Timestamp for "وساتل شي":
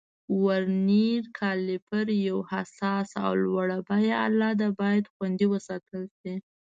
5.53-6.33